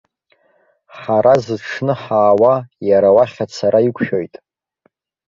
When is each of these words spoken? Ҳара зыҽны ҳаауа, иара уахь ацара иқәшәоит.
Ҳара 0.97 1.35
зыҽны 1.43 1.93
ҳаауа, 2.01 2.53
иара 2.89 3.09
уахь 3.15 3.37
ацара 3.45 3.79
иқәшәоит. 3.87 4.33